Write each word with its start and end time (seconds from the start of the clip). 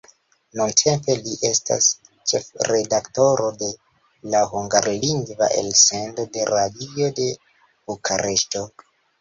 Nuntempe 0.59 1.15
li 1.17 1.35
estas 1.49 1.89
ĉefredaktoro 2.31 3.51
de 3.61 3.69
la 4.37 4.41
hungarlingva 4.55 5.51
elsendo 5.61 6.27
de 6.39 6.49
Radio 6.55 7.15
de 7.21 7.31
Bukareŝto. 7.69 8.69